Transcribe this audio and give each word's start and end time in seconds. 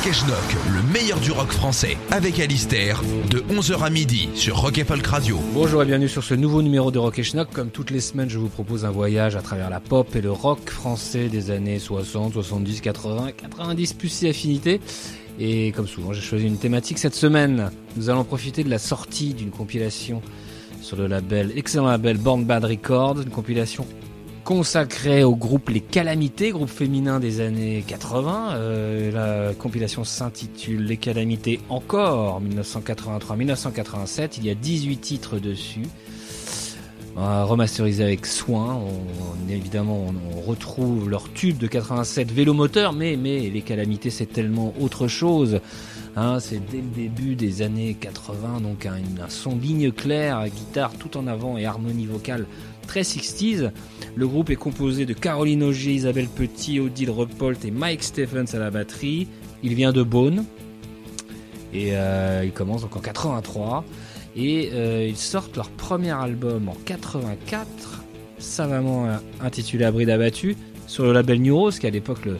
Rock 0.00 0.08
et 0.08 0.12
Schnock, 0.14 0.56
le 0.72 0.92
meilleur 0.94 1.20
du 1.20 1.30
rock 1.30 1.50
français, 1.50 1.98
avec 2.10 2.40
Alistair, 2.40 3.02
de 3.28 3.40
11h 3.40 3.82
à 3.82 3.90
midi 3.90 4.30
sur 4.34 4.56
Rock 4.56 4.78
et 4.78 4.84
Folk 4.84 5.06
Radio. 5.06 5.38
Bonjour 5.52 5.82
et 5.82 5.84
bienvenue 5.84 6.08
sur 6.08 6.24
ce 6.24 6.32
nouveau 6.32 6.62
numéro 6.62 6.90
de 6.90 6.98
Rock 6.98 7.18
et 7.18 7.22
Schnock. 7.22 7.50
Comme 7.52 7.68
toutes 7.68 7.90
les 7.90 8.00
semaines, 8.00 8.30
je 8.30 8.38
vous 8.38 8.48
propose 8.48 8.86
un 8.86 8.90
voyage 8.90 9.36
à 9.36 9.42
travers 9.42 9.68
la 9.68 9.78
pop 9.78 10.16
et 10.16 10.22
le 10.22 10.32
rock 10.32 10.70
français 10.70 11.28
des 11.28 11.50
années 11.50 11.78
60, 11.78 12.32
70, 12.32 12.80
80, 12.80 13.32
90 13.36 13.92
plus 13.92 14.08
si 14.08 14.26
affinité. 14.26 14.80
Et 15.38 15.70
comme 15.72 15.86
souvent, 15.86 16.14
j'ai 16.14 16.22
choisi 16.22 16.46
une 16.46 16.56
thématique 16.56 16.96
cette 16.96 17.14
semaine. 17.14 17.70
Nous 17.96 18.08
allons 18.08 18.24
profiter 18.24 18.64
de 18.64 18.70
la 18.70 18.78
sortie 18.78 19.34
d'une 19.34 19.50
compilation 19.50 20.22
sur 20.80 20.96
le 20.96 21.08
label, 21.08 21.52
excellent 21.56 21.88
label 21.88 22.16
Born 22.16 22.46
Bad 22.46 22.64
Records, 22.64 23.20
une 23.20 23.30
compilation 23.30 23.86
consacrée 24.44 25.24
au 25.24 25.34
groupe 25.34 25.68
Les 25.70 25.80
Calamités, 25.80 26.50
groupe 26.50 26.68
féminin 26.68 27.20
des 27.20 27.40
années 27.40 27.84
80. 27.86 28.52
Euh, 28.52 29.48
la 29.48 29.54
compilation 29.54 30.04
s'intitule 30.04 30.84
Les 30.84 30.96
Calamités 30.96 31.60
encore, 31.68 32.40
1983-1987. 32.42 34.34
Il 34.38 34.46
y 34.46 34.50
a 34.50 34.54
18 34.54 34.96
titres 34.98 35.38
dessus. 35.38 35.86
Euh, 37.18 37.44
remasterisé 37.44 38.04
avec 38.04 38.24
soin. 38.24 38.80
Évidemment, 39.48 40.06
on, 40.36 40.40
retrouve 40.40 41.10
leur 41.10 41.32
tube 41.32 41.58
de 41.58 41.66
87 41.66 42.32
vélomoteur, 42.32 42.92
mais, 42.92 43.16
mais 43.16 43.50
les 43.50 43.62
calamités, 43.62 44.10
c'est 44.10 44.26
tellement 44.26 44.72
autre 44.80 45.06
chose. 45.06 45.60
Hein, 46.16 46.40
c'est 46.40 46.64
dès 46.70 46.78
le 46.78 46.88
début 46.94 47.36
des 47.36 47.62
années 47.62 47.94
80, 47.94 48.60
donc 48.62 48.86
un, 48.86 48.94
un, 48.94 49.28
son 49.28 49.56
ligne 49.56 49.92
claire, 49.92 50.44
guitare 50.48 50.92
tout 50.94 51.16
en 51.16 51.26
avant 51.26 51.56
et 51.56 51.66
harmonie 51.66 52.06
vocale 52.06 52.46
très 52.90 53.02
60s. 53.02 53.70
Le 54.16 54.26
groupe 54.26 54.50
est 54.50 54.56
composé 54.56 55.06
de 55.06 55.12
Caroline 55.12 55.62
Auger, 55.62 55.92
Isabelle 55.92 56.26
Petit, 56.26 56.80
Odile 56.80 57.10
Repolt 57.10 57.64
et 57.64 57.70
Mike 57.70 58.02
Stephens 58.02 58.52
à 58.52 58.58
la 58.58 58.72
batterie. 58.72 59.28
Il 59.62 59.76
vient 59.76 59.92
de 59.92 60.02
Beaune 60.02 60.44
et 61.72 61.90
euh, 61.92 62.42
il 62.44 62.50
commence 62.50 62.82
donc 62.82 62.96
en 62.96 62.98
83 62.98 63.84
et 64.34 64.70
euh, 64.72 65.06
ils 65.08 65.16
sortent 65.16 65.54
leur 65.54 65.70
premier 65.70 66.10
album 66.10 66.68
en 66.68 66.74
84, 66.84 68.02
savamment 68.38 69.06
euh, 69.06 69.16
intitulé 69.40 69.84
Abri 69.84 70.04
d'abattu, 70.04 70.56
sur 70.88 71.04
le 71.04 71.12
label 71.12 71.40
New 71.40 71.56
Rose, 71.56 71.78
qui 71.78 71.86
est 71.86 71.90
à 71.90 71.92
l'époque 71.92 72.24
le, 72.24 72.38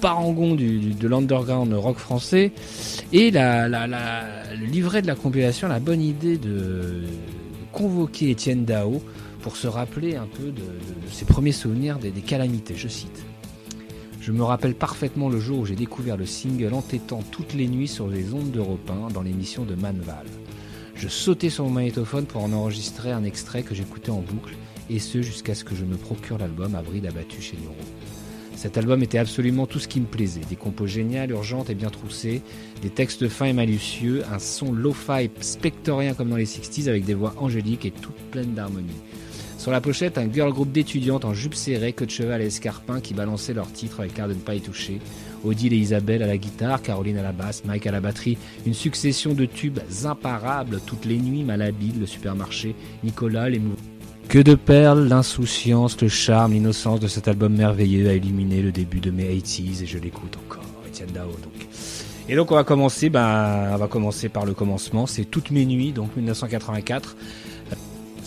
parangon 0.00 0.54
du, 0.54 0.78
du, 0.78 0.94
de 0.94 1.08
l'underground 1.08 1.74
rock 1.74 1.98
français. 1.98 2.52
Et 3.12 3.30
la, 3.30 3.68
le 3.68 4.64
livret 4.64 5.02
de 5.02 5.08
la 5.08 5.14
compilation, 5.14 5.68
la 5.68 5.78
bonne 5.78 6.00
idée 6.00 6.38
de 6.38 7.02
convoquer 7.70 8.30
Étienne 8.30 8.64
Dao 8.64 9.02
pour 9.42 9.56
se 9.56 9.66
rappeler 9.66 10.16
un 10.16 10.26
peu 10.26 10.50
de, 10.50 10.62
ses 11.10 11.24
premiers 11.24 11.52
souvenirs 11.52 11.98
des, 11.98 12.12
calamités. 12.12 12.74
Je 12.76 12.88
cite. 12.88 13.24
Je 14.20 14.30
me 14.30 14.44
rappelle 14.44 14.74
parfaitement 14.74 15.28
le 15.28 15.40
jour 15.40 15.58
où 15.58 15.66
j'ai 15.66 15.74
découvert 15.74 16.16
le 16.16 16.26
single 16.26 16.72
entêtant 16.72 17.20
toutes 17.30 17.52
les 17.52 17.66
nuits 17.66 17.88
sur 17.88 18.06
les 18.06 18.32
ondes 18.32 18.52
d'Europe 18.52 18.88
1 18.88 19.12
dans 19.12 19.22
l'émission 19.22 19.64
de 19.64 19.74
Manval. 19.74 20.26
Je 20.94 21.08
sautais 21.08 21.50
sur 21.50 21.64
mon 21.64 21.70
magnétophone 21.70 22.26
pour 22.26 22.44
en 22.44 22.52
enregistrer 22.52 23.10
un 23.10 23.24
extrait 23.24 23.64
que 23.64 23.74
j'écoutais 23.74 24.10
en 24.10 24.20
boucle, 24.20 24.54
et 24.88 25.00
ce 25.00 25.22
jusqu'à 25.22 25.54
ce 25.54 25.64
que 25.64 25.74
je 25.74 25.84
me 25.84 25.96
procure 25.96 26.38
l'album 26.38 26.80
bride 26.86 27.06
abattu 27.06 27.42
chez 27.42 27.56
Neuro. 27.56 27.74
Cet 28.54 28.78
album 28.78 29.02
était 29.02 29.18
absolument 29.18 29.66
tout 29.66 29.80
ce 29.80 29.88
qui 29.88 30.00
me 30.00 30.06
plaisait. 30.06 30.42
Des 30.48 30.54
compos 30.54 30.86
géniales, 30.86 31.32
urgentes 31.32 31.70
et 31.70 31.74
bien 31.74 31.90
troussées, 31.90 32.42
des 32.80 32.90
textes 32.90 33.28
fins 33.28 33.46
et 33.46 33.52
malicieux, 33.52 34.22
un 34.32 34.38
son 34.38 34.70
lo-fi 34.72 35.30
spectorien 35.40 36.14
comme 36.14 36.30
dans 36.30 36.36
les 36.36 36.46
60s 36.46 36.88
avec 36.88 37.04
des 37.04 37.14
voix 37.14 37.34
angéliques 37.38 37.86
et 37.86 37.90
toutes 37.90 38.14
pleines 38.30 38.54
d'harmonie. 38.54 38.94
Sur 39.62 39.70
la 39.70 39.80
pochette, 39.80 40.18
un 40.18 40.28
girl 40.28 40.50
group 40.50 40.72
d'étudiantes 40.72 41.24
en 41.24 41.34
jupe 41.34 41.54
serrée, 41.54 41.92
queue 41.92 42.06
de 42.06 42.10
cheval 42.10 42.42
et 42.42 42.46
escarpin 42.46 43.00
qui 43.00 43.14
balançaient 43.14 43.54
leurs 43.54 43.70
titres 43.70 44.00
avec 44.00 44.16
l'air 44.16 44.26
de 44.26 44.34
ne 44.34 44.40
pas 44.40 44.56
y 44.56 44.60
toucher. 44.60 44.98
Odile 45.44 45.72
et 45.72 45.76
Isabelle 45.76 46.24
à 46.24 46.26
la 46.26 46.36
guitare, 46.36 46.82
Caroline 46.82 47.16
à 47.18 47.22
la 47.22 47.30
basse, 47.30 47.64
Mike 47.64 47.86
à 47.86 47.92
la 47.92 48.00
batterie. 48.00 48.36
Une 48.66 48.74
succession 48.74 49.34
de 49.34 49.44
tubes 49.44 49.78
imparables 50.02 50.80
toutes 50.84 51.04
les 51.04 51.16
nuits, 51.16 51.44
Malhabile, 51.44 52.00
le 52.00 52.06
supermarché, 52.06 52.74
Nicolas, 53.04 53.48
les 53.48 53.60
mouvements. 53.60 53.76
Que 54.28 54.40
de 54.40 54.56
perles, 54.56 55.06
l'insouciance, 55.06 56.00
le 56.00 56.08
charme, 56.08 56.54
l'innocence 56.54 56.98
de 56.98 57.06
cet 57.06 57.28
album 57.28 57.54
merveilleux 57.54 58.08
a 58.08 58.14
illuminé 58.14 58.62
le 58.62 58.72
début 58.72 58.98
de 58.98 59.12
mes 59.12 59.32
80s 59.32 59.84
et 59.84 59.86
je 59.86 59.98
l'écoute 59.98 60.36
encore. 60.44 60.64
Etienne 60.88 61.10
Dao 61.14 61.28
donc. 61.28 61.68
Et 62.28 62.34
donc 62.34 62.50
on 62.50 62.56
va 62.56 62.64
ben, 62.64 63.70
on 63.74 63.76
va 63.76 63.86
commencer 63.86 64.28
par 64.28 64.44
le 64.44 64.54
commencement, 64.54 65.06
c'est 65.06 65.24
Toutes 65.24 65.52
mes 65.52 65.66
nuits, 65.66 65.92
donc 65.92 66.16
1984 66.16 67.16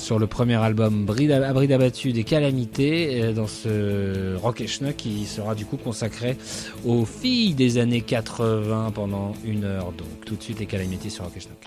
sur 0.06 0.20
le 0.20 0.28
premier 0.28 0.54
album 0.54 1.08
Abri 1.10 1.68
d'abattu 1.68 2.14
des 2.14 2.24
calamités 2.24 3.34
dans 3.34 3.48
ce 3.48 4.36
Rock 4.36 4.62
et 4.62 4.68
Schnock 4.68 4.98
qui 4.98 5.26
sera 5.26 5.56
du 5.56 5.66
coup 5.66 5.78
consacré 5.78 6.38
aux 6.86 7.06
filles 7.06 7.56
des 7.56 7.80
années 7.80 8.02
80 8.02 8.92
pendant 8.94 9.34
une 9.44 9.64
heure 9.64 9.92
donc 9.94 10.08
tout 10.24 10.36
de 10.36 10.44
suite 10.44 10.60
les 10.60 10.68
calamités 10.68 11.10
sur 11.10 11.24
Rock 11.24 11.34
et 11.38 11.40
Schnock. 11.40 11.58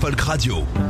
Folk 0.00 0.20
Radio. 0.28 0.87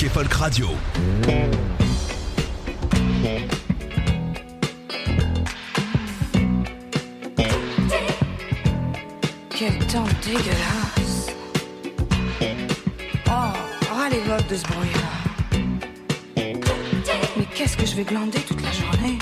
Rock 0.00 0.04
et 0.04 0.08
Folk 0.08 0.32
Radio. 0.32 0.68
Quel 9.50 9.78
temps 9.86 10.04
dégueulasse. 10.24 11.26
Oh, 13.26 13.30
ras 13.30 14.08
les 14.10 14.20
votes 14.20 14.48
de 14.48 14.56
ce 14.56 14.62
bruit-là. 14.68 15.10
Mais 17.36 17.44
qu'est-ce 17.54 17.76
que 17.76 17.84
je 17.84 17.96
vais 17.96 18.04
glander 18.04 18.40
toute 18.40 18.62
la 18.62 18.72
journée? 18.72 19.18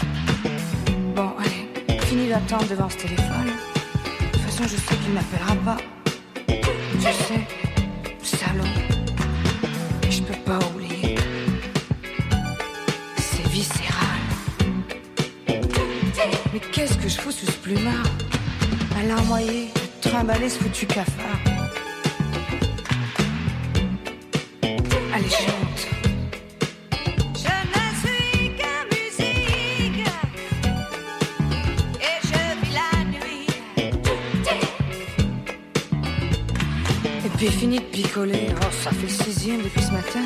Bon, 1.17 1.33
allez, 1.41 2.01
fini 2.03 2.29
d'attendre 2.29 2.69
devant 2.69 2.89
ce 2.89 2.99
téléphone. 2.99 3.47
De 3.47 4.27
toute 4.33 4.43
façon, 4.43 4.63
je 4.65 4.77
sais 4.77 4.97
qu'il 5.03 5.13
m'appellera 5.13 5.57
pas. 5.65 5.79
Tu 6.47 7.03
sais, 7.03 7.68
qu'est-ce 16.73 16.97
que 16.97 17.09
je 17.09 17.21
fous 17.21 17.31
sous 17.33 17.47
ce 17.47 17.59
plumard 17.59 18.07
À 18.99 19.03
larmoyer, 19.07 19.69
trimballer 20.01 20.49
ce 20.49 20.59
foutu 20.59 20.87
cafard. 20.87 21.39
Allez, 25.15 25.29
chante. 25.29 25.89
Je 27.35 27.55
ne 27.73 27.85
suis 28.01 28.51
que 28.57 28.75
musique 28.95 30.07
et 32.01 32.19
je 32.23 32.67
vis 32.67 32.75
la 32.75 33.05
nuit. 33.05 33.47
Et 37.25 37.29
puis 37.37 37.47
fini 37.49 37.79
de 37.79 37.85
picoler. 37.85 38.49
Oh, 38.61 38.65
ça 38.83 38.91
fait 38.91 39.03
le 39.03 39.09
sixième 39.25 39.63
depuis 39.63 39.83
ce 39.83 39.93
matin. 39.93 40.21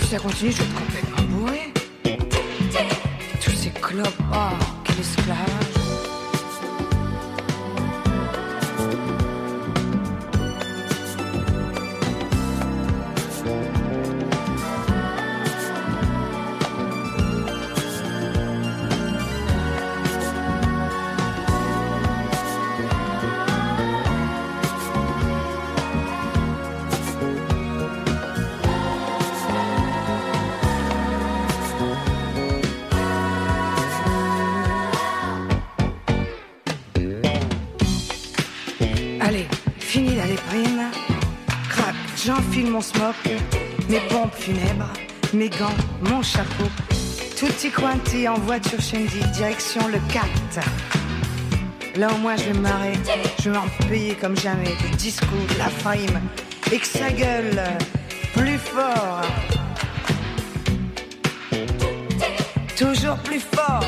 Si 0.00 0.06
ça 0.08 0.18
continue, 0.18 0.52
je 0.52 0.58
vais 0.58 0.64
être 0.64 0.74
complètement 0.74 1.09
funèbres, 44.40 44.92
mes 45.34 45.50
gants, 45.50 45.76
mon 46.08 46.22
chapeau. 46.22 46.64
Tutti 47.36 47.70
quanti 47.70 48.26
en 48.26 48.34
voiture 48.34 48.80
Shandy, 48.80 49.20
direction 49.34 49.86
le 49.88 49.98
4. 50.12 50.26
Là 51.96 52.08
au 52.12 52.18
moins 52.18 52.36
je 52.36 52.44
vais 52.44 52.58
me 52.58 52.68
je 53.42 53.50
vais 53.50 53.56
en 53.56 53.86
payer 53.88 54.14
comme 54.14 54.36
jamais 54.36 54.74
du 54.82 54.96
disco, 54.96 55.26
de 55.26 55.58
la 55.58 55.68
frime, 55.68 56.20
et 56.72 56.78
que 56.78 56.86
ça 56.86 57.10
gueule 57.10 57.62
plus 58.32 58.58
fort. 58.58 59.22
Toujours 62.76 63.16
plus 63.18 63.40
fort. 63.40 63.84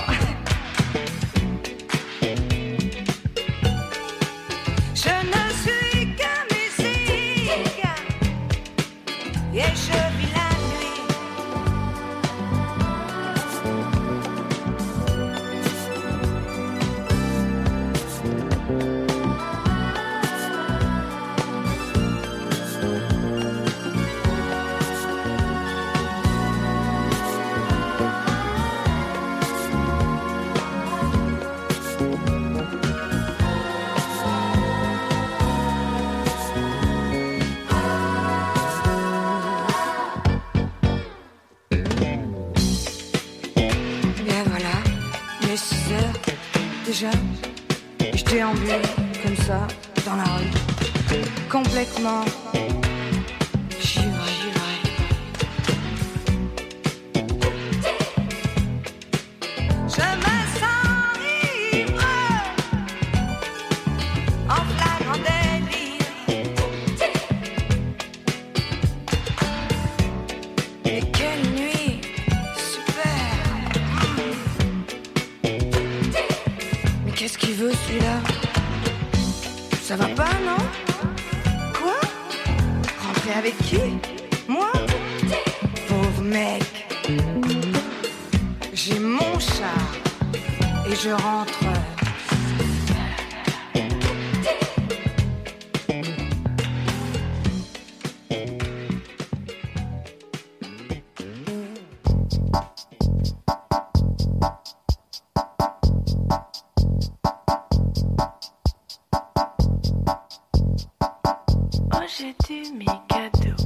J'ai 112.52 112.70
mes 112.72 112.84
cadeaux. 113.08 113.64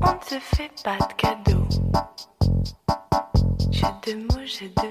On 0.00 0.14
ne 0.14 0.22
se 0.24 0.38
fait 0.40 0.70
pas 0.82 0.96
de 0.96 1.12
cadeaux. 1.14 1.68
Jeu 3.70 3.86
de 4.06 4.14
mots, 4.22 4.46
jeu 4.46 4.68
de 4.68 4.87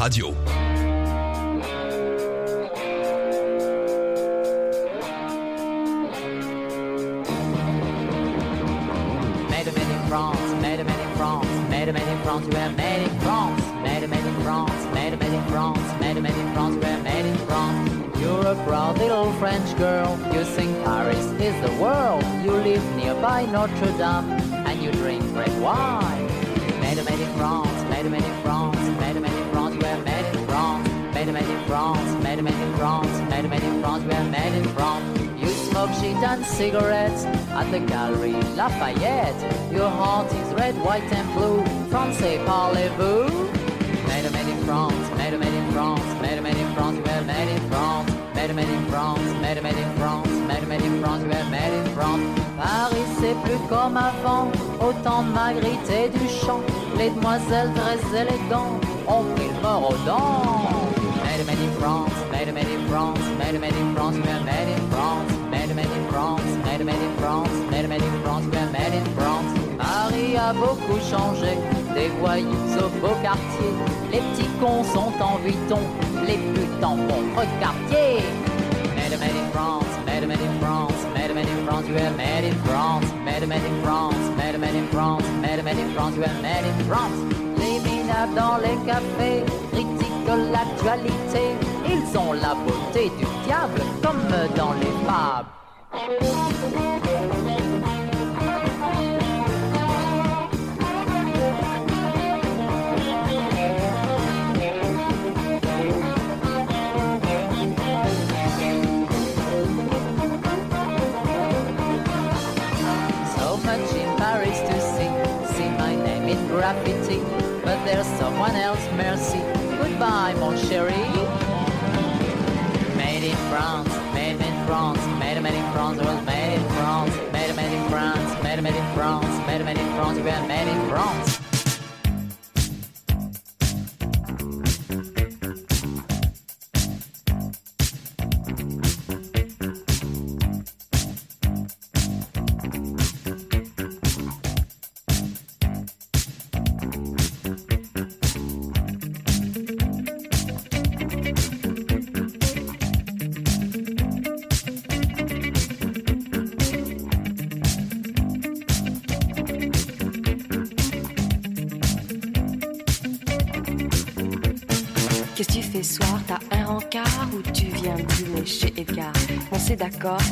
Radio. 0.00 0.30
Made 9.50 9.66
a 9.66 9.72
made 9.72 9.88
in 9.88 10.06
France, 10.06 10.52
made 10.60 10.80
a 10.80 10.84
made 10.84 11.00
in 11.00 11.16
France, 11.16 11.48
made 11.70 11.88
a 11.88 11.92
made 11.92 12.08
in 12.08 12.18
France, 12.22 12.46
we 12.46 12.56
are 12.56 12.70
made 12.70 13.02
in 13.04 13.20
France, 13.20 13.62
made 13.82 14.02
a 14.02 14.08
made 14.08 14.24
in 14.24 14.42
France, 14.42 14.86
made 14.92 15.12
a 15.12 15.16
made 15.16 15.32
in 15.32 15.44
France, 15.44 16.00
made 16.00 16.16
a 16.16 16.20
made 16.20 16.36
in 16.36 16.52
France, 16.52 16.76
we 16.76 16.90
are 16.90 17.02
made 17.02 17.26
in 17.26 17.36
France. 17.46 18.20
You're 18.20 18.46
a 18.46 18.54
proud 18.66 18.98
little 18.98 19.32
French 19.34 19.76
girl, 19.78 20.18
you 20.32 20.44
sing 20.44 20.74
Paris 20.84 21.24
is 21.40 21.54
the 21.62 21.72
world, 21.82 22.22
you 22.44 22.52
live 22.52 22.84
nearby 22.96 23.46
Notre 23.46 23.92
Dame, 23.96 24.45
shit 36.16 36.28
and 36.28 36.44
cigarettes 36.44 37.24
at 37.24 37.70
the 37.70 37.80
Gallery 37.80 38.32
Lafayette. 38.56 39.72
Your 39.72 39.88
heart 39.88 40.32
is 40.32 40.54
red, 40.54 40.74
white 40.82 41.10
and 41.12 41.28
blue. 41.34 41.64
Francais 41.90 42.38
parlez-vous? 42.46 43.28
Made 44.08 44.30
made 44.32 44.48
in 44.48 44.64
France, 44.64 45.10
made 45.16 45.38
made 45.38 45.54
in 45.54 45.72
France, 45.72 46.04
made 46.22 46.42
made 46.42 46.56
in 46.56 46.74
France, 46.74 46.98
we're 47.04 47.22
made 47.22 47.48
in 47.48 47.70
France. 47.70 48.12
Made 48.34 48.54
made 48.54 48.68
in 48.68 48.84
France, 48.86 49.40
made 49.42 49.62
made 49.62 49.76
in 49.76 49.92
France, 49.96 50.28
made 50.48 50.68
made 50.68 50.82
in 50.82 51.02
France, 51.02 51.22
we're 51.24 51.50
made 51.50 51.72
in 51.72 51.86
France. 51.94 52.22
Paris 52.56 53.08
c'est 53.20 53.36
plus 53.44 53.60
comme 53.68 53.96
avant, 53.96 54.50
autant 54.80 55.22
de 55.22 55.32
Magritte 55.32 55.90
et 55.90 56.08
du 56.08 56.28
chant. 56.28 56.62
Les 56.96 57.10
demoiselles 57.10 57.72
très 57.74 58.20
élégantes 58.20 58.84
ont 59.08 59.24
pris 59.34 59.48
le 59.48 59.60
mort 59.62 59.90
aux 59.90 60.06
dents. 60.06 60.70
Made 61.24 61.46
made 61.46 61.60
in 61.60 61.72
France, 61.80 62.12
made 62.30 62.54
made 62.54 62.68
in 62.68 62.86
France, 62.88 63.18
made 63.38 63.60
made 63.60 63.74
in 63.74 63.94
France, 63.94 64.16
we're 64.16 64.44
made 64.44 64.68
in 64.76 64.90
France. 64.90 65.45
France, 66.16 66.56
made 66.64 66.82
made 66.82 67.02
in 67.02 67.14
France, 67.18 67.50
made 67.70 67.86
made 67.90 68.00
in 68.00 68.22
France, 68.22 68.46
made 68.72 68.94
in 68.94 69.04
France. 69.16 69.50
Paris 69.76 70.34
a 70.38 70.54
beaucoup 70.54 70.98
changé, 71.10 71.52
des 71.94 72.08
voyous 72.20 72.72
au 72.80 72.88
beau 73.02 73.14
quartier. 73.22 73.72
Les 74.10 74.20
petits 74.20 74.48
cons 74.58 74.82
sont 74.94 75.12
en 75.22 75.36
vuitton, 75.44 75.82
les 76.26 76.38
putes 76.54 76.82
en 76.82 76.96
contrecartier. 76.96 78.24
Made 78.96 79.20
made 79.20 79.36
in 79.36 79.50
France, 79.52 79.92
made 80.06 80.26
made 80.26 80.40
in 80.40 80.58
France, 80.58 81.00
made 81.14 81.34
made 81.34 81.50
in 81.54 81.66
France, 81.66 81.84
we're 81.86 82.16
made 82.16 82.44
in 82.50 82.56
France. 82.64 83.04
Made 83.22 83.46
made 83.46 83.66
in 83.70 83.82
France, 83.84 84.16
made 84.38 84.58
made 84.58 84.74
in 84.74 84.88
France, 84.88 85.24
made 85.42 85.62
made 85.62 85.78
in 85.78 85.90
France, 85.92 86.14
we're 86.16 86.40
made 86.40 86.64
in 86.64 86.78
France. 86.88 87.18
Les 87.58 87.78
minables 87.86 88.34
dans 88.34 88.56
les 88.56 88.78
cafés 88.86 89.44
critiquent 89.70 90.50
l'actualité. 90.50 91.44
Ils 91.92 92.16
ont 92.16 92.32
la 92.32 92.54
beauté 92.64 93.12
du 93.18 93.26
diable 93.44 93.82
comme 94.02 94.26
dans 94.56 94.72
les 94.80 94.94
fables. 95.06 95.50
Thank 95.96 97.30
you. 97.30 97.35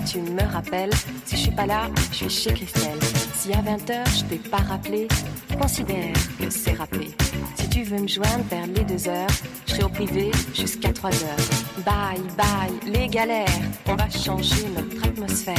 Tu 0.06 0.20
me 0.20 0.42
rappelles. 0.52 0.92
Si 1.24 1.36
je 1.36 1.42
suis 1.42 1.50
pas 1.50 1.66
là, 1.66 1.88
je 2.12 2.16
suis 2.16 2.30
chez 2.30 2.52
Christelle. 2.52 3.00
Si 3.34 3.52
à 3.52 3.60
20h 3.60 4.18
je 4.18 4.24
t'ai 4.24 4.36
pas 4.48 4.58
rappelé, 4.58 5.08
considère 5.60 6.12
que 6.38 6.48
c'est 6.48 6.74
rappelé. 6.74 7.10
Si 7.56 7.68
tu 7.68 7.82
veux 7.82 7.98
me 7.98 8.06
joindre 8.06 8.44
vers 8.48 8.66
les 8.68 8.84
2 8.84 9.08
heures, 9.08 9.26
je 9.66 9.72
serai 9.72 9.84
au 9.84 9.88
privé 9.88 10.30
jusqu'à 10.54 10.92
3 10.92 11.10
heures. 11.10 11.84
Bye 11.84 12.22
bye, 12.36 12.92
les 12.92 13.08
galères, 13.08 13.48
on 13.86 13.96
va 13.96 14.08
changer 14.08 14.64
notre 14.76 15.04
atmosphère. 15.08 15.54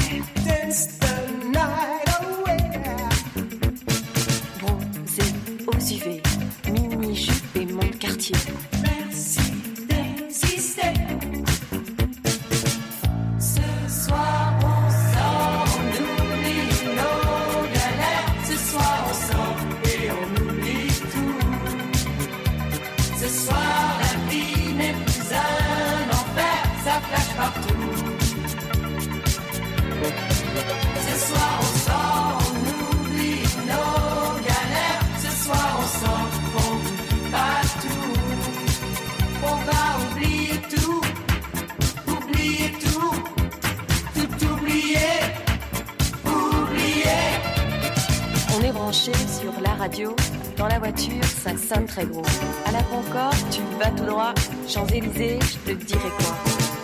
Radio. 49.86 50.16
Dans 50.58 50.68
la 50.68 50.80
voiture, 50.80 51.24
ça 51.24 51.52
sonne 51.56 51.86
très 51.86 52.06
gros. 52.06 52.24
À 52.66 52.72
la 52.72 52.82
Concorde, 52.84 53.36
tu 53.52 53.62
vas 53.80 53.92
tout 53.92 54.06
droit. 54.06 54.34
Champs-Élysées, 54.68 55.38
je 55.42 55.72
te 55.72 55.78
dirai 55.78 56.10
quoi. 56.18 56.36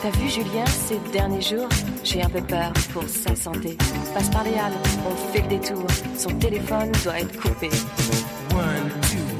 T'as 0.03 0.11
vu 0.19 0.29
Julien 0.29 0.65
ces 0.67 0.99
derniers 1.11 1.41
jours 1.41 1.69
J'ai 2.03 2.21
un 2.21 2.29
peu 2.29 2.41
peur 2.41 2.71
pour 2.93 3.03
sa 3.03 3.35
santé. 3.35 3.75
Passe 4.13 4.29
par 4.29 4.43
les 4.43 4.53
halles, 4.53 4.77
on 5.09 5.15
fait 5.31 5.41
le 5.41 5.47
détour. 5.47 5.87
Son 6.15 6.29
téléphone 6.37 6.91
doit 7.03 7.19
être 7.19 7.41
coupé. 7.41 7.69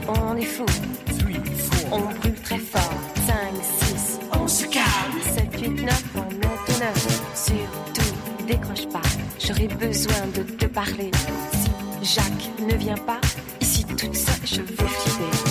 On 0.07 0.35
est 0.37 0.51
fou. 0.55 0.65
On 1.91 1.99
brûle 1.99 2.41
très 2.43 2.57
fort. 2.57 2.93
5, 3.27 3.35
6, 3.85 4.19
on 4.39 4.47
se 4.47 4.65
calme. 4.65 5.21
7, 5.35 5.61
8, 5.61 5.69
9, 5.83 6.03
on 6.15 6.19
est 6.19 6.45
au 6.45 6.79
9. 6.79 7.21
Surtout, 7.35 8.11
décroche 8.47 8.87
pas. 8.87 9.07
J'aurais 9.39 9.67
besoin 9.67 10.25
de 10.35 10.41
te 10.41 10.65
parler. 10.65 11.11
Si 12.01 12.15
Jacques 12.15 12.49
ne 12.59 12.75
vient 12.75 12.97
pas, 12.97 13.21
ici 14.09 14.25
toute 14.25 14.47
seule, 14.47 14.65
je 14.77 15.45
vais 15.45 15.50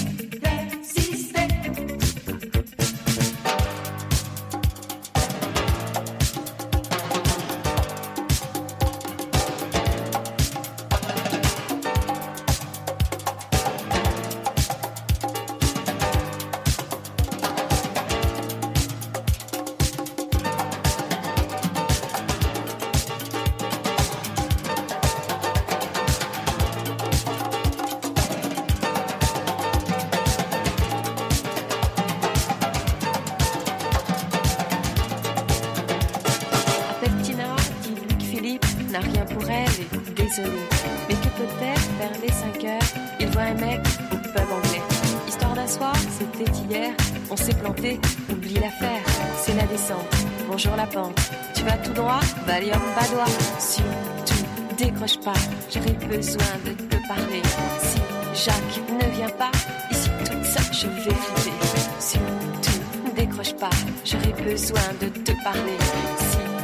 Besoin 56.11 56.55
de 56.65 56.71
te 56.89 56.97
parler. 57.07 57.41
Si 57.79 58.45
Jacques 58.45 58.81
ne 58.89 59.15
vient 59.15 59.29
pas, 59.29 59.51
ici 59.91 60.09
toute 60.19 60.43
seule, 60.43 60.73
je 60.73 60.87
vais 60.87 61.15
flipper. 61.15 61.57
Surtout, 61.99 63.15
décroche 63.15 63.53
pas, 63.53 63.69
j'aurais 64.03 64.43
besoin 64.43 64.87
de 65.01 65.07
te 65.07 65.31
parler. 65.43 65.77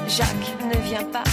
Si 0.07 0.17
Jacques 0.17 0.53
ne 0.71 0.77
vient 0.89 1.05
pas, 1.05 1.23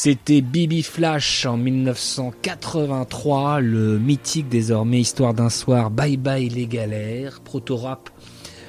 C'était 0.00 0.42
Bibi 0.42 0.84
Flash 0.84 1.44
en 1.44 1.56
1983, 1.56 3.60
le 3.60 3.98
mythique 3.98 4.48
désormais 4.48 5.00
Histoire 5.00 5.34
d'un 5.34 5.50
soir, 5.50 5.90
Bye 5.90 6.16
Bye 6.16 6.48
les 6.50 6.68
galères, 6.68 7.40
proto-rap 7.40 8.08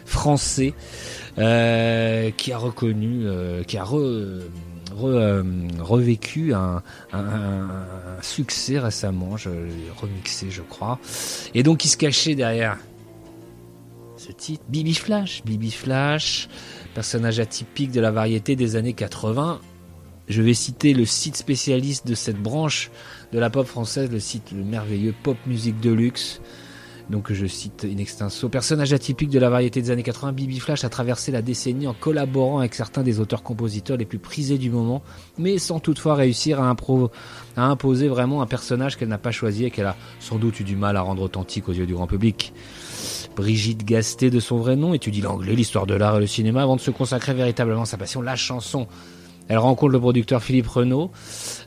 français, 0.05 0.73
euh, 1.37 2.31
qui 2.31 2.51
a 2.51 2.57
reconnu, 2.57 3.27
euh, 3.27 3.63
qui 3.63 3.77
a 3.77 3.85
euh, 3.93 4.49
revécu 5.79 6.55
un, 6.55 6.81
succès 8.23 8.79
récemment, 8.79 9.37
je 9.37 9.51
remixé 10.01 10.49
je 10.49 10.63
crois, 10.63 10.97
et 11.53 11.61
donc 11.61 11.85
il 11.85 11.89
se 11.89 11.97
cachait 11.97 12.33
derrière 12.33 12.79
ce 14.17 14.31
titre. 14.31 14.63
Bibi 14.67 14.95
Flash, 14.95 15.43
Bibi 15.45 15.69
Flash, 15.69 16.49
personnage 16.95 17.39
atypique 17.39 17.91
de 17.91 18.01
la 18.01 18.09
variété 18.09 18.55
des 18.55 18.75
années 18.75 18.93
80. 18.93 19.61
Je 20.29 20.43
vais 20.43 20.53
citer 20.53 20.93
le 20.93 21.05
site 21.05 21.35
spécialiste 21.35 22.05
de 22.05 22.13
cette 22.13 22.39
branche 22.39 22.91
de 23.33 23.39
la 23.39 23.49
pop 23.49 23.65
française, 23.65 24.11
le 24.11 24.19
site 24.19 24.51
le 24.51 24.63
merveilleux 24.63 25.15
Pop 25.23 25.37
Music 25.47 25.79
Deluxe. 25.79 26.39
Donc 27.09 27.33
je 27.33 27.47
cite 27.47 27.87
in 27.91 27.97
extenso. 27.97 28.47
Personnage 28.47 28.93
atypique 28.93 29.31
de 29.31 29.39
la 29.39 29.49
variété 29.49 29.81
des 29.81 29.89
années 29.89 30.03
80, 30.03 30.33
Bibi 30.33 30.59
Flash 30.59 30.83
a 30.83 30.89
traversé 30.89 31.31
la 31.31 31.41
décennie 31.41 31.87
en 31.87 31.95
collaborant 31.95 32.59
avec 32.59 32.75
certains 32.75 33.01
des 33.01 33.19
auteurs-compositeurs 33.19 33.97
les 33.97 34.05
plus 34.05 34.19
prisés 34.19 34.59
du 34.59 34.69
moment, 34.69 35.01
mais 35.39 35.57
sans 35.57 35.79
toutefois 35.79 36.13
réussir 36.13 36.61
à, 36.61 36.75
imposer 37.57 38.07
vraiment 38.07 38.43
un 38.43 38.45
personnage 38.45 38.97
qu'elle 38.97 39.09
n'a 39.09 39.17
pas 39.17 39.31
choisi 39.31 39.65
et 39.65 39.71
qu'elle 39.71 39.87
a 39.87 39.95
sans 40.19 40.37
doute 40.37 40.59
eu 40.59 40.63
du 40.63 40.75
mal 40.75 40.95
à 40.97 41.01
rendre 41.01 41.23
authentique 41.23 41.67
aux 41.67 41.73
yeux 41.73 41.87
du 41.87 41.95
grand 41.95 42.07
public. 42.07 42.53
Brigitte 43.35 43.83
Gasté 43.83 44.29
de 44.29 44.39
son 44.39 44.57
vrai 44.57 44.75
nom 44.75 44.93
étudie 44.93 45.21
l'anglais, 45.21 45.55
l'histoire 45.55 45.87
de 45.87 45.95
l'art 45.95 46.17
et 46.17 46.19
le 46.19 46.27
cinéma 46.27 46.61
avant 46.61 46.75
de 46.75 46.81
se 46.81 46.91
consacrer 46.91 47.33
véritablement 47.33 47.81
à 47.81 47.85
sa 47.85 47.97
passion, 47.97 48.21
la 48.21 48.35
chanson. 48.35 48.87
Elle 49.49 49.57
rencontre 49.57 49.91
le 49.91 49.99
producteur 49.99 50.43
Philippe 50.43 50.67
Renaud, 50.67 51.09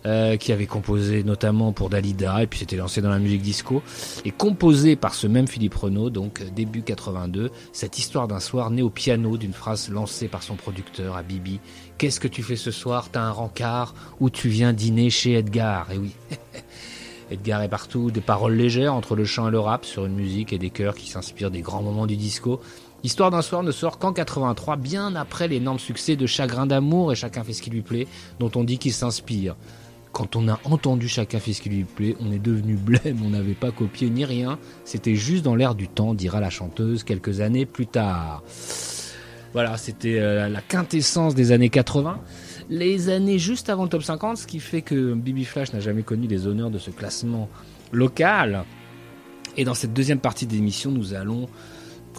euh, 0.06 0.36
qui 0.36 0.52
avait 0.52 0.66
composé 0.66 1.24
notamment 1.24 1.72
pour 1.72 1.90
Dalida, 1.90 2.42
et 2.42 2.46
puis 2.46 2.60
s'était 2.60 2.76
lancé 2.76 3.02
dans 3.02 3.10
la 3.10 3.18
musique 3.18 3.42
disco, 3.42 3.82
et 4.24 4.30
composé 4.30 4.94
par 4.94 5.14
ce 5.14 5.26
même 5.26 5.48
Philippe 5.48 5.74
Renaud, 5.74 6.08
donc 6.08 6.44
début 6.54 6.82
82, 6.82 7.50
cette 7.72 7.98
histoire 7.98 8.28
d'un 8.28 8.38
soir 8.38 8.70
née 8.70 8.82
au 8.82 8.90
piano 8.90 9.36
d'une 9.36 9.52
phrase 9.52 9.90
lancée 9.90 10.28
par 10.28 10.44
son 10.44 10.54
producteur 10.54 11.16
à 11.16 11.24
Bibi. 11.24 11.58
Qu'est-ce 11.98 12.20
que 12.20 12.28
tu 12.28 12.44
fais 12.44 12.56
ce 12.56 12.70
soir? 12.70 13.08
T'as 13.10 13.22
un 13.22 13.32
rencard? 13.32 13.94
Ou 14.20 14.30
tu 14.30 14.48
viens 14.48 14.72
dîner 14.72 15.10
chez 15.10 15.32
Edgar? 15.32 15.90
Et 15.90 15.98
oui. 15.98 16.12
Edgar 17.32 17.62
est 17.62 17.68
partout, 17.68 18.10
des 18.10 18.20
paroles 18.20 18.54
légères 18.54 18.94
entre 18.94 19.16
le 19.16 19.24
chant 19.24 19.48
et 19.48 19.50
le 19.50 19.58
rap 19.58 19.84
sur 19.84 20.04
une 20.04 20.14
musique 20.14 20.52
et 20.52 20.58
des 20.58 20.70
chœurs 20.70 20.94
qui 20.94 21.08
s'inspirent 21.08 21.50
des 21.50 21.62
grands 21.62 21.82
moments 21.82 22.06
du 22.06 22.16
disco. 22.16 22.60
Histoire 23.04 23.32
d'un 23.32 23.42
soir 23.42 23.64
ne 23.64 23.72
sort 23.72 23.98
qu'en 23.98 24.12
83, 24.12 24.76
bien 24.76 25.16
après 25.16 25.48
l'énorme 25.48 25.80
succès 25.80 26.14
de 26.14 26.24
Chagrin 26.26 26.66
d'amour 26.66 27.12
et 27.12 27.16
Chacun 27.16 27.42
fait 27.42 27.52
ce 27.52 27.60
qui 27.60 27.70
lui 27.70 27.82
plaît, 27.82 28.06
dont 28.38 28.50
on 28.54 28.62
dit 28.62 28.78
qu'il 28.78 28.92
s'inspire. 28.92 29.56
Quand 30.12 30.36
on 30.36 30.46
a 30.48 30.60
entendu 30.64 31.08
Chacun 31.08 31.40
fait 31.40 31.52
ce 31.52 31.62
qui 31.62 31.68
lui 31.68 31.82
plaît, 31.82 32.16
on 32.20 32.30
est 32.30 32.38
devenu 32.38 32.74
blême, 32.76 33.18
on 33.24 33.30
n'avait 33.30 33.54
pas 33.54 33.72
copié 33.72 34.08
ni 34.08 34.24
rien, 34.24 34.58
c'était 34.84 35.16
juste 35.16 35.42
dans 35.42 35.56
l'air 35.56 35.74
du 35.74 35.88
temps, 35.88 36.14
dira 36.14 36.38
la 36.38 36.50
chanteuse 36.50 37.02
quelques 37.02 37.40
années 37.40 37.66
plus 37.66 37.88
tard. 37.88 38.44
Voilà, 39.52 39.76
c'était 39.76 40.20
euh, 40.20 40.48
la 40.48 40.60
quintessence 40.60 41.34
des 41.34 41.50
années 41.50 41.70
80. 41.70 42.20
Les 42.70 43.08
années 43.08 43.38
juste 43.38 43.68
avant 43.68 43.82
le 43.82 43.88
top 43.88 44.02
50, 44.02 44.38
ce 44.38 44.46
qui 44.46 44.60
fait 44.60 44.80
que 44.80 45.12
Bibi 45.14 45.44
Flash 45.44 45.72
n'a 45.72 45.80
jamais 45.80 46.02
connu 46.02 46.28
les 46.28 46.46
honneurs 46.46 46.70
de 46.70 46.78
ce 46.78 46.90
classement 46.90 47.48
local. 47.90 48.64
Et 49.56 49.64
dans 49.64 49.74
cette 49.74 49.92
deuxième 49.92 50.20
partie 50.20 50.46
d'émission, 50.46 50.90
nous 50.90 51.12
allons, 51.12 51.48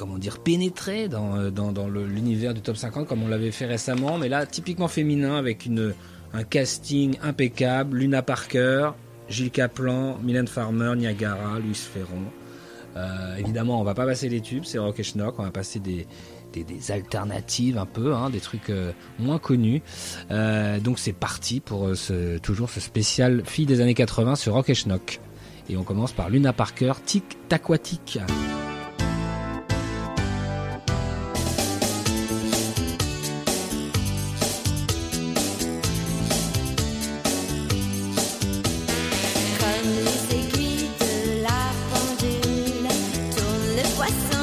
comment 0.03 0.17
dire, 0.17 0.39
pénétrer 0.39 1.07
dans, 1.07 1.37
euh, 1.37 2.05
l'univers 2.09 2.53
du 2.53 2.59
top 2.59 2.75
50 2.75 3.07
comme 3.07 3.23
on 3.23 3.29
l'avait 3.29 3.51
fait 3.51 3.65
récemment, 3.65 4.17
mais 4.17 4.27
là, 4.27 4.45
typiquement 4.45 4.89
féminin, 4.89 5.37
avec 5.37 5.69
un 6.33 6.43
casting 6.43 7.17
impeccable. 7.23 7.99
Luna 7.99 8.21
Parker, 8.21 8.91
Gilles 9.29 9.49
Caplan, 9.49 10.17
Mylène 10.21 10.49
Farmer, 10.49 10.93
Niagara, 10.97 11.57
Louis 11.59 11.73
Ferron. 11.73 12.25
Euh, 12.97 13.37
évidemment, 13.37 13.79
on 13.79 13.85
va 13.85 13.93
pas 13.93 14.05
passer 14.05 14.27
les 14.27 14.41
tubes, 14.41 14.65
c'est 14.65 14.77
Rock 14.77 14.99
et 14.99 15.03
Schnock, 15.03 15.39
on 15.39 15.43
va 15.43 15.51
passer 15.51 15.79
des, 15.79 16.05
alternatives 16.89 17.77
un 17.77 17.85
peu, 17.85 18.13
hein, 18.13 18.29
des 18.29 18.41
trucs 18.41 18.71
euh, 18.71 18.91
moins 19.19 19.39
connus. 19.39 19.81
Donc 20.29 20.99
c'est 20.99 21.13
parti 21.13 21.61
pour 21.61 21.89
toujours 22.41 22.69
ce 22.69 22.81
spécial 22.81 23.43
fille 23.45 23.65
des 23.65 23.79
années 23.79 23.93
80 23.93 24.35
sur 24.35 24.53
Rock 24.53 24.69
et 24.69 24.75
Schnock. 24.75 25.21
Et 25.69 25.77
on 25.77 25.83
commence 25.83 26.11
par 26.11 26.29
Luna 26.29 26.51
Parker, 26.51 26.91
Tic 27.05 27.23
Taquatic. 27.47 28.19
What's 44.03 44.42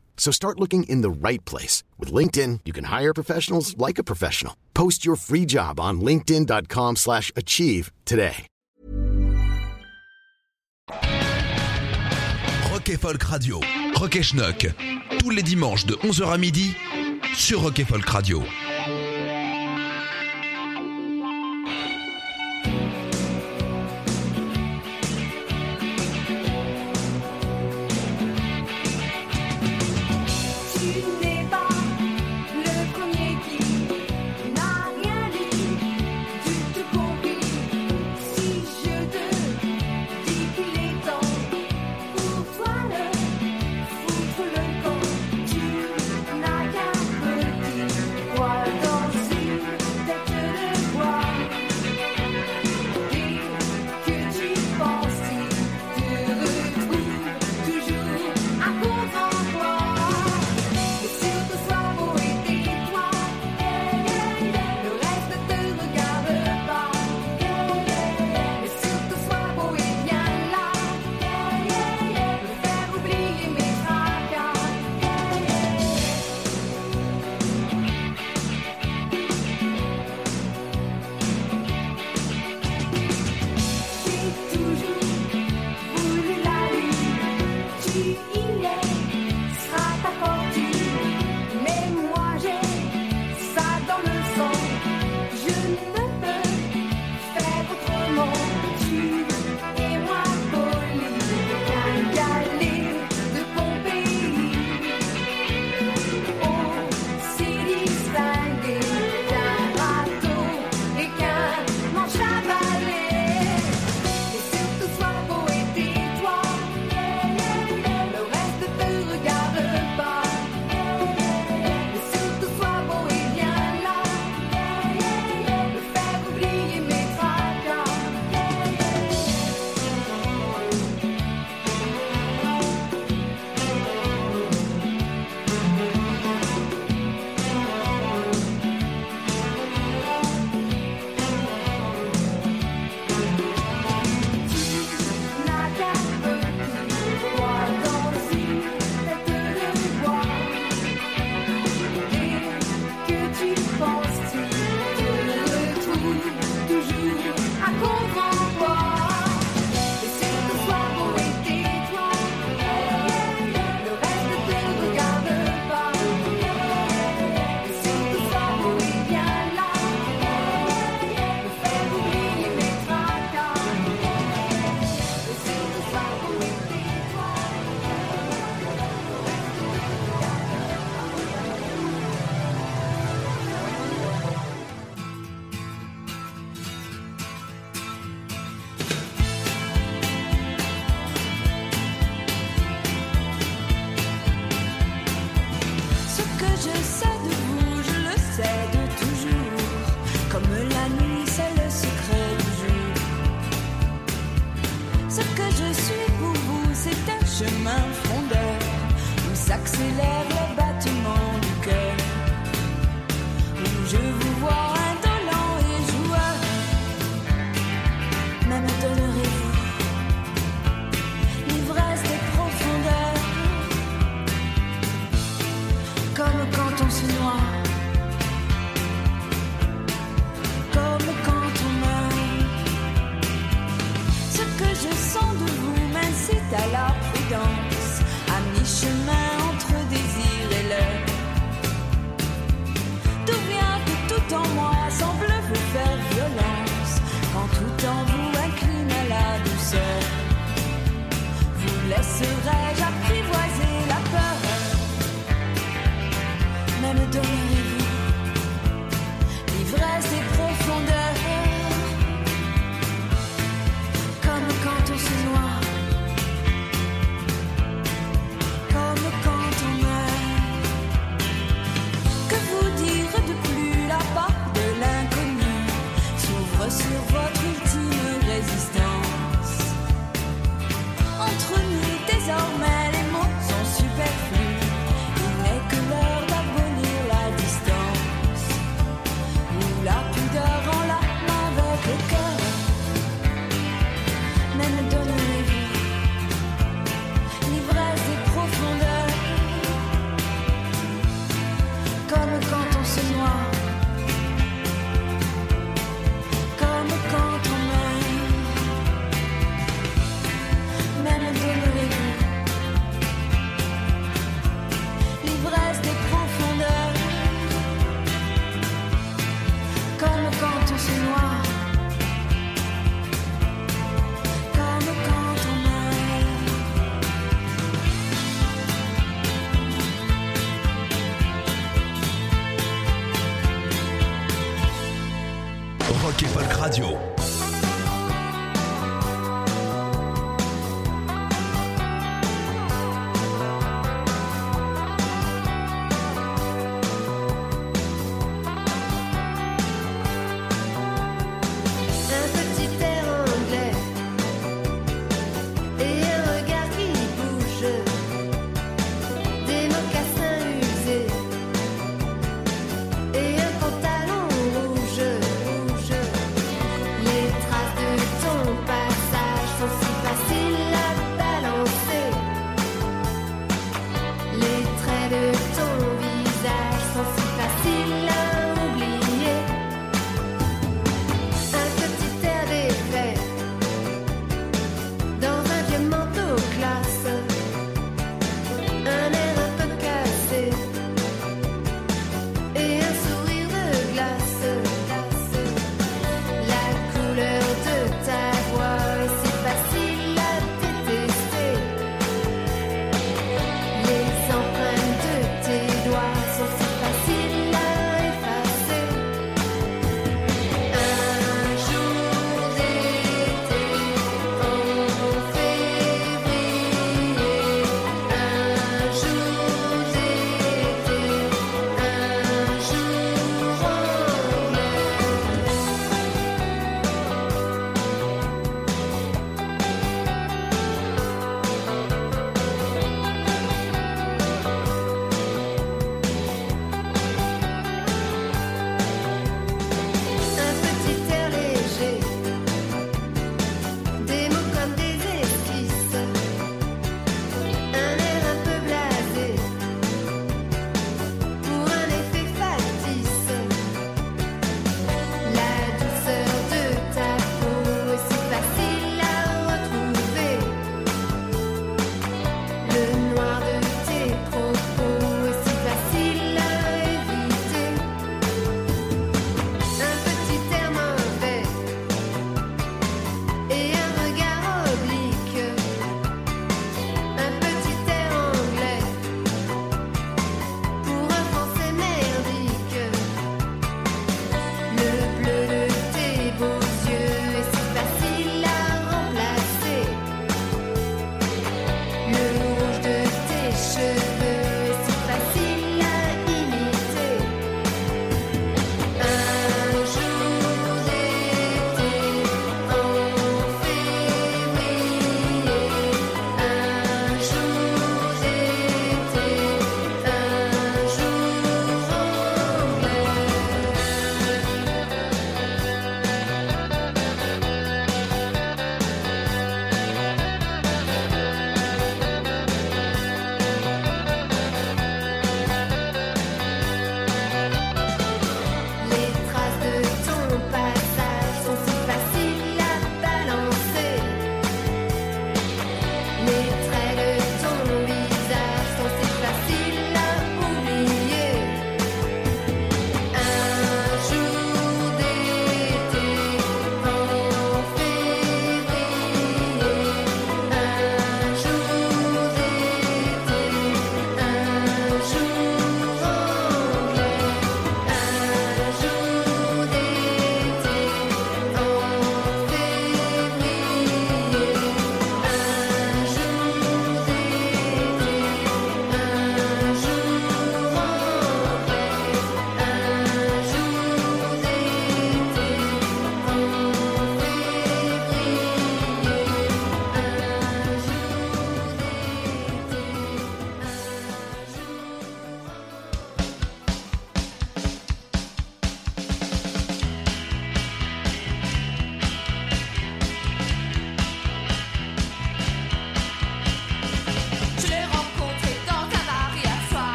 So 0.15 0.31
start 0.31 0.59
looking 0.59 0.83
in 0.83 1.01
the 1.01 1.09
right 1.09 1.43
place. 1.43 1.83
With 1.99 2.13
LinkedIn, 2.13 2.61
you 2.63 2.71
can 2.71 2.85
hire 2.85 3.13
professionals 3.13 3.75
like 3.77 3.97
a 3.99 4.03
professional. 4.03 4.55
Post 4.73 5.03
your 5.05 5.17
free 5.17 5.45
job 5.45 5.79
on 5.79 5.99
linkedin.com 5.99 6.95
slash 6.95 7.31
achieve 7.35 7.91
today. 8.05 8.47
Rock 12.71 12.89
et 12.89 12.97
Folk 12.97 13.21
Radio, 13.23 13.59
Rock 13.95 14.15
et 14.15 14.23
Schnock, 14.23 14.67
tous 15.19 15.29
les 15.29 15.43
dimanches 15.43 15.85
de 15.85 15.93
11h 15.95 16.31
à 16.31 16.37
midi 16.37 16.73
sur 17.35 17.61
Rock 17.61 17.79
et 17.79 17.85
Folk 17.85 18.05
Radio. 18.09 18.41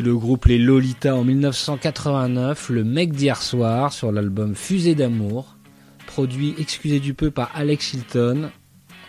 Le 0.00 0.14
groupe 0.16 0.46
Les 0.46 0.58
Lolita 0.58 1.14
en 1.16 1.24
1989, 1.24 2.70
le 2.70 2.84
mec 2.84 3.12
d'hier 3.12 3.42
soir 3.42 3.92
sur 3.92 4.12
l'album 4.12 4.54
Fusée 4.54 4.94
d'amour, 4.94 5.56
produit, 6.06 6.54
excusez 6.58 7.00
du 7.00 7.14
peu, 7.14 7.30
par 7.30 7.50
Alex 7.54 7.94
Hilton, 7.94 8.50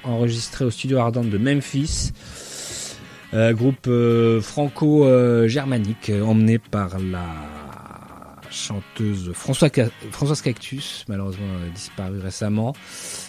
enregistré 0.03 0.65
au 0.65 0.71
studio 0.71 0.97
Ardent 0.97 1.23
de 1.23 1.37
Memphis. 1.37 2.11
Euh, 3.33 3.53
groupe 3.53 3.85
euh, 3.87 4.41
franco-germanique 4.41 6.09
euh, 6.09 6.23
emmené 6.23 6.57
par 6.57 6.97
la 6.97 7.25
chanteuse 8.49 9.31
François 9.33 9.69
Françoise 10.11 10.41
Cactus, 10.41 11.05
malheureusement 11.07 11.45
disparue 11.75 12.19
récemment. 12.19 12.73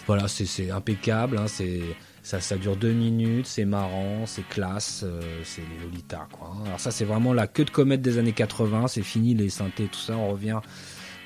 Voilà, 0.07 0.27
c'est- 0.29 0.47
c'est 0.47 0.71
impeccable, 0.71 1.37
hein, 1.37 1.45
c'est 1.47 1.83
ça, 2.23 2.41
ça 2.41 2.57
dure 2.57 2.77
deux 2.77 2.93
minutes, 2.93 3.47
c'est 3.47 3.65
marrant, 3.65 4.27
c'est 4.27 4.47
classe, 4.49 5.03
euh, 5.05 5.21
c'est 5.45 5.63
les 5.63 5.85
Lolita 5.85 6.29
quoi. 6.33 6.55
Alors 6.67 6.81
ça 6.81 6.91
c'est 6.91 7.05
vraiment 7.05 7.33
la 7.33 7.47
queue 7.47 7.65
de 7.65 7.71
comète 7.71 8.03
des 8.03 8.19
années 8.19 8.33
80, 8.33 8.89
c'est 8.89 9.03
fini 9.03 9.35
les 9.35 9.49
synthés 9.49 9.89
tout 9.91 9.99
ça, 9.99 10.17
on 10.17 10.31
revient 10.31 10.61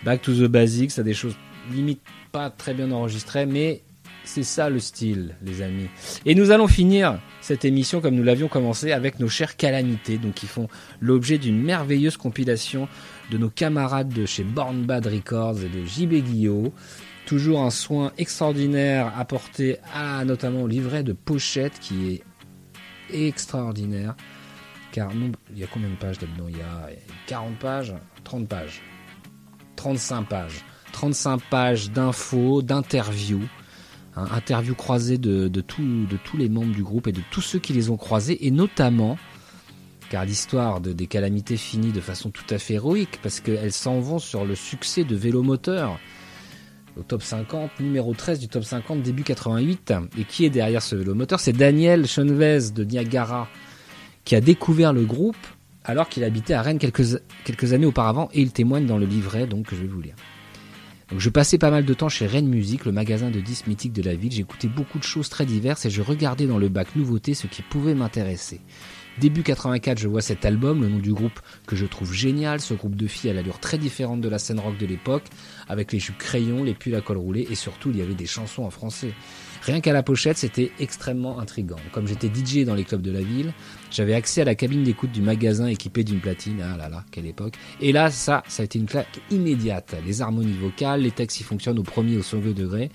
back 0.04 0.22
to 0.22 0.32
the 0.32 0.48
basics, 0.48 0.92
ça 0.92 1.02
des 1.02 1.14
choses 1.14 1.36
limite 1.70 2.02
pas 2.32 2.50
très 2.50 2.74
bien 2.74 2.90
enregistrées, 2.90 3.46
mais 3.46 3.82
c'est 4.24 4.42
ça 4.42 4.70
le 4.70 4.78
style, 4.78 5.36
les 5.42 5.62
amis. 5.62 5.88
Et 6.24 6.34
nous 6.34 6.50
allons 6.50 6.66
finir 6.66 7.20
cette 7.40 7.64
émission 7.64 8.00
comme 8.00 8.14
nous 8.14 8.22
l'avions 8.22 8.48
commencé 8.48 8.90
avec 8.92 9.20
nos 9.20 9.28
chères 9.28 9.56
calamités, 9.56 10.18
donc 10.18 10.34
qui 10.34 10.46
font 10.46 10.68
l'objet 11.00 11.38
d'une 11.38 11.62
merveilleuse 11.62 12.16
compilation 12.16 12.88
de 13.30 13.38
nos 13.38 13.50
camarades 13.50 14.08
de 14.08 14.26
chez 14.26 14.44
Born 14.44 14.84
Bad 14.84 15.06
Records 15.06 15.58
et 15.62 15.68
de 15.68 15.84
JB 15.84 16.24
Guillot. 16.24 16.72
Toujours 17.26 17.62
un 17.62 17.70
soin 17.70 18.12
extraordinaire 18.18 19.12
apporté 19.18 19.78
à 19.94 20.24
notamment 20.24 20.62
au 20.62 20.68
livret 20.68 21.02
de 21.02 21.12
pochette 21.12 21.78
qui 21.80 22.12
est 22.12 22.22
extraordinaire. 23.10 24.14
Car 24.92 25.10
il 25.12 25.58
y 25.58 25.64
a 25.64 25.66
combien 25.66 25.88
de 25.88 25.96
pages 25.96 26.20
là-dedans? 26.20 26.46
Il 26.48 26.58
y 26.58 26.60
a 26.60 26.88
40 27.26 27.58
pages 27.58 27.94
30 28.24 28.48
pages 28.48 28.82
35 29.76 30.28
pages. 30.28 30.64
35 30.92 31.42
pages 31.50 31.90
d'infos, 31.90 32.62
d'interviews. 32.62 33.46
Hein, 34.16 34.28
interviews 34.32 34.74
croisées 34.74 35.18
de, 35.18 35.48
tous 35.60 36.36
les 36.36 36.48
membres 36.48 36.72
du 36.72 36.82
groupe 36.84 37.06
et 37.08 37.12
de 37.12 37.20
tous 37.30 37.40
ceux 37.40 37.58
qui 37.58 37.72
les 37.72 37.90
ont 37.90 37.96
croisés. 37.96 38.46
Et 38.46 38.50
notamment, 38.50 39.18
car 40.10 40.24
l'histoire 40.24 40.80
de, 40.80 40.92
des 40.92 41.06
calamités 41.06 41.56
finit 41.56 41.92
de 41.92 42.00
façon 42.00 42.30
tout 42.30 42.46
à 42.50 42.58
fait 42.58 42.74
héroïque, 42.74 43.18
parce 43.22 43.40
qu'elles 43.40 43.72
s'en 43.72 44.00
vont 44.00 44.18
sur 44.18 44.44
le 44.44 44.54
succès 44.54 45.04
de 45.04 45.16
Vélomoteur 45.16 45.98
au 46.96 47.02
top 47.02 47.22
50, 47.22 47.80
numéro 47.80 48.14
13 48.14 48.38
du 48.38 48.48
top 48.48 48.64
50 48.64 49.02
début 49.02 49.22
88. 49.22 49.94
Et 50.18 50.24
qui 50.24 50.44
est 50.44 50.50
derrière 50.50 50.82
ce 50.82 50.96
Vélomoteur 50.96 51.40
C'est 51.40 51.52
Daniel 51.52 52.06
Chenvez 52.06 52.70
de 52.74 52.84
Niagara, 52.84 53.48
qui 54.24 54.36
a 54.36 54.40
découvert 54.40 54.92
le 54.92 55.04
groupe 55.04 55.36
alors 55.84 56.08
qu'il 56.08 56.24
habitait 56.24 56.54
à 56.54 56.62
Rennes 56.62 56.78
quelques, 56.78 57.20
quelques 57.44 57.72
années 57.74 57.86
auparavant, 57.86 58.30
et 58.32 58.40
il 58.40 58.52
témoigne 58.52 58.86
dans 58.86 58.96
le 58.96 59.04
livret, 59.04 59.46
donc 59.46 59.66
que 59.66 59.76
je 59.76 59.82
vais 59.82 59.86
vous 59.86 60.00
lire. 60.00 60.14
Donc 61.10 61.20
je 61.20 61.28
passais 61.28 61.58
pas 61.58 61.70
mal 61.70 61.84
de 61.84 61.94
temps 61.94 62.08
chez 62.08 62.26
Rennes 62.26 62.48
Music, 62.48 62.86
le 62.86 62.92
magasin 62.92 63.30
de 63.30 63.38
disques 63.40 63.66
mythiques 63.66 63.92
de 63.92 64.02
la 64.02 64.14
ville. 64.14 64.32
J'écoutais 64.32 64.68
beaucoup 64.68 64.98
de 64.98 65.04
choses 65.04 65.28
très 65.28 65.44
diverses 65.44 65.84
et 65.84 65.90
je 65.90 66.00
regardais 66.00 66.46
dans 66.46 66.58
le 66.58 66.70
bac 66.70 66.96
nouveautés 66.96 67.34
ce 67.34 67.46
qui 67.46 67.60
pouvait 67.60 67.94
m'intéresser. 67.94 68.60
Début 69.20 69.44
84, 69.44 69.98
je 69.98 70.08
vois 70.08 70.22
cet 70.22 70.44
album, 70.44 70.82
le 70.82 70.88
nom 70.88 70.98
du 70.98 71.12
groupe 71.12 71.40
que 71.66 71.76
je 71.76 71.86
trouve 71.86 72.12
génial. 72.12 72.60
Ce 72.60 72.74
groupe 72.74 72.96
de 72.96 73.06
filles 73.06 73.30
à 73.30 73.32
l'allure 73.32 73.60
très 73.60 73.78
différente 73.78 74.20
de 74.20 74.28
la 74.28 74.38
scène 74.38 74.58
rock 74.58 74.76
de 74.76 74.86
l'époque, 74.86 75.24
avec 75.68 75.92
les 75.92 76.00
jupes 76.00 76.18
crayons, 76.18 76.64
les 76.64 76.74
pulls 76.74 76.96
à 76.96 77.00
col 77.00 77.18
roulé 77.18 77.46
et 77.48 77.54
surtout 77.54 77.90
il 77.90 77.98
y 77.98 78.02
avait 78.02 78.14
des 78.14 78.26
chansons 78.26 78.64
en 78.64 78.70
français. 78.70 79.12
Rien 79.62 79.80
qu'à 79.80 79.94
la 79.94 80.02
pochette, 80.02 80.36
c'était 80.36 80.72
extrêmement 80.78 81.38
intrigant. 81.38 81.78
Comme 81.92 82.06
j'étais 82.06 82.28
DJ 82.28 82.66
dans 82.66 82.74
les 82.74 82.84
clubs 82.84 83.00
de 83.00 83.10
la 83.10 83.22
ville, 83.22 83.54
j'avais 83.90 84.12
accès 84.12 84.42
à 84.42 84.44
la 84.44 84.54
cabine 84.54 84.82
d'écoute 84.82 85.10
du 85.10 85.22
magasin 85.22 85.68
équipée 85.68 86.04
d'une 86.04 86.20
platine. 86.20 86.60
Ah 86.62 86.76
là 86.76 86.90
là, 86.90 87.04
quelle 87.10 87.24
époque. 87.24 87.54
Et 87.80 87.92
là, 87.92 88.10
ça, 88.10 88.42
ça 88.46 88.62
a 88.62 88.64
été 88.64 88.78
une 88.78 88.84
claque 88.84 89.20
immédiate. 89.30 89.96
Les 90.04 90.20
harmonies 90.20 90.58
vocales, 90.60 91.00
les 91.00 91.12
textes 91.12 91.40
y 91.40 91.44
fonctionnent 91.44 91.78
au 91.78 91.82
premier 91.82 92.18
au 92.18 92.22
second 92.22 92.50
degré. 92.50 92.90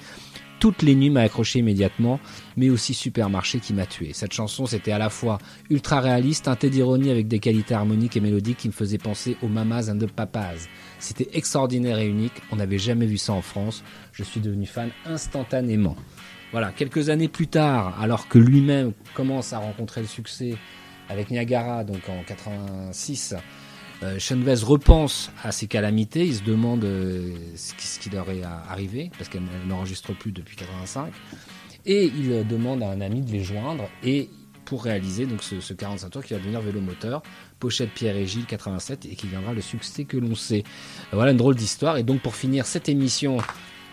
Toutes 0.59 0.81
les 0.81 0.93
nuits 0.93 1.09
m'a 1.09 1.21
accroché 1.21 1.59
immédiatement, 1.59 2.19
mais 2.57 2.69
aussi 2.69 2.93
Supermarché 2.93 3.59
qui 3.59 3.73
m'a 3.73 3.85
tué. 3.85 4.11
Cette 4.13 4.33
chanson, 4.33 4.65
c'était 4.65 4.91
à 4.91 4.97
la 4.97 5.09
fois 5.09 5.37
ultra 5.69 6.01
réaliste, 6.01 6.45
teinté 6.45 6.69
d'ironie 6.69 7.09
avec 7.09 7.29
des 7.29 7.39
qualités 7.39 7.73
harmoniques 7.73 8.17
et 8.17 8.19
mélodiques 8.19 8.57
qui 8.57 8.67
me 8.67 8.73
faisaient 8.73 8.97
penser 8.97 9.37
aux 9.41 9.47
Mamas 9.47 9.89
and 9.89 9.99
the 9.99 10.11
Papas. 10.11 10.67
C'était 10.99 11.29
extraordinaire 11.33 11.99
et 11.99 12.07
unique, 12.07 12.33
on 12.51 12.57
n'avait 12.57 12.77
jamais 12.77 13.05
vu 13.05 13.17
ça 13.17 13.31
en 13.31 13.41
France. 13.41 13.83
Je 14.11 14.23
suis 14.23 14.41
devenu 14.41 14.65
fan 14.65 14.89
instantanément. 15.05 15.95
Voilà, 16.51 16.71
quelques 16.71 17.09
années 17.09 17.29
plus 17.29 17.47
tard, 17.47 17.97
alors 18.01 18.27
que 18.27 18.37
lui-même 18.37 18.91
commence 19.13 19.53
à 19.53 19.59
rencontrer 19.59 20.01
le 20.01 20.07
succès 20.07 20.55
avec 21.07 21.31
Niagara, 21.31 21.85
donc 21.85 22.01
en 22.09 22.21
86, 22.23 23.35
euh, 24.03 24.17
Chenvez 24.19 24.55
repense 24.63 25.31
à 25.43 25.51
ses 25.51 25.67
calamités, 25.67 26.25
il 26.25 26.35
se 26.35 26.43
demande 26.43 26.83
euh, 26.83 27.35
ce, 27.55 27.73
qui, 27.73 27.87
ce 27.87 27.99
qui 27.99 28.09
leur 28.09 28.29
est 28.29 28.43
arrivé, 28.43 29.11
parce 29.17 29.29
qu'elle 29.29 29.43
n'enregistre 29.67 30.13
plus 30.13 30.31
depuis 30.31 30.55
85, 30.55 31.11
et 31.85 32.05
il 32.05 32.31
euh, 32.31 32.43
demande 32.43 32.83
à 32.83 32.89
un 32.89 33.01
ami 33.01 33.21
de 33.21 33.31
les 33.31 33.43
joindre, 33.43 33.89
et 34.03 34.29
pour 34.65 34.83
réaliser 34.83 35.25
donc 35.25 35.41
ce, 35.41 35.59
ce 35.59 35.73
45 35.73 36.09
tours 36.09 36.23
qui 36.23 36.33
va 36.33 36.39
devenir 36.39 36.61
vélomoteur, 36.61 37.23
pochette 37.59 37.89
Pierre 37.89 38.15
et 38.15 38.25
Gilles 38.25 38.45
87, 38.45 39.05
et 39.05 39.15
qui 39.15 39.27
viendra 39.27 39.53
le 39.53 39.61
succès 39.61 40.05
que 40.05 40.17
l'on 40.17 40.35
sait. 40.35 40.63
Voilà 41.11 41.31
une 41.31 41.37
drôle 41.37 41.55
d'histoire, 41.55 41.97
et 41.97 42.03
donc 42.03 42.21
pour 42.21 42.35
finir 42.35 42.65
cette 42.65 42.87
émission 42.87 43.39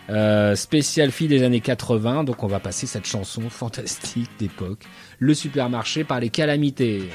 euh, 0.09 0.55
spéciale 0.55 1.11
fille 1.11 1.27
des 1.27 1.43
années 1.43 1.59
80, 1.59 2.23
donc 2.23 2.43
on 2.43 2.47
va 2.47 2.59
passer 2.59 2.87
cette 2.87 3.05
chanson 3.05 3.49
fantastique 3.49 4.29
d'époque, 4.39 4.83
Le 5.19 5.33
supermarché 5.33 6.05
par 6.05 6.19
les 6.19 6.29
calamités. 6.29 7.09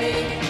ready. 0.00 0.49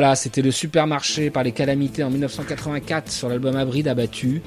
Voilà, 0.00 0.16
c'était 0.16 0.40
le 0.40 0.50
supermarché 0.50 1.28
par 1.28 1.42
les 1.42 1.52
calamités 1.52 2.02
en 2.02 2.08
1984 2.08 3.12
sur 3.12 3.28
l'album 3.28 3.54
Abride 3.54 3.86
abattu. 3.86 4.40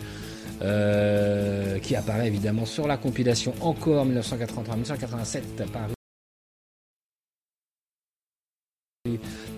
euh, 0.64 1.78
qui 1.78 1.96
apparaît 1.96 2.26
évidemment 2.26 2.66
sur 2.66 2.88
la 2.88 2.98
compilation 2.98 3.54
encore 3.62 4.08
1983-1987 4.08 5.42
apparu 5.62 5.94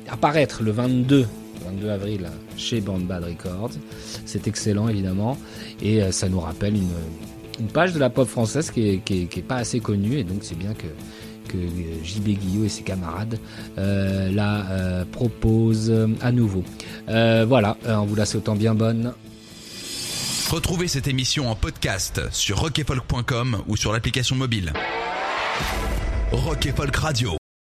apparaître 0.09 0.63
le 0.63 0.71
22 0.71 1.27
22 1.63 1.89
avril 1.89 2.29
chez 2.57 2.81
Band 2.81 2.99
Bad 2.99 3.23
Records. 3.23 3.71
C'est 4.25 4.47
excellent 4.49 4.89
évidemment 4.89 5.37
et 5.81 6.03
euh, 6.03 6.11
ça 6.11 6.27
nous 6.27 6.41
rappelle 6.41 6.75
une, 6.75 7.67
page 7.69 7.93
de 7.93 7.99
la 7.99 8.09
pop 8.09 8.27
française 8.27 8.69
qui 8.69 8.89
est 8.89 9.47
pas 9.47 9.55
assez 9.55 9.79
connue 9.79 10.17
et 10.17 10.25
donc 10.25 10.39
c'est 10.41 10.57
bien 10.57 10.73
que 10.73 10.87
euh, 11.55 12.03
JB 12.03 12.37
Guillot 12.39 12.65
et 12.65 12.69
ses 12.69 12.83
camarades 12.83 13.39
euh, 13.77 14.31
la 14.31 14.69
euh, 14.69 15.05
proposent 15.05 15.93
à 16.21 16.31
nouveau. 16.31 16.63
Voilà, 17.07 17.77
on 17.87 18.05
vous 18.05 18.15
la 18.15 18.25
souhaite 18.25 18.49
bien 18.51 18.75
bonne. 18.75 19.13
Retrouvez 20.49 20.87
cette 20.87 21.07
émission 21.07 21.49
en 21.49 21.55
podcast 21.55 22.21
sur 22.31 22.59
rockefolk.com 22.59 23.63
ou 23.67 23.77
sur 23.77 23.91
l'application 23.91 24.35
mobile. 24.35 24.73
Rock 26.31 26.71
Folk 26.75 26.95
Radio. 26.95 27.44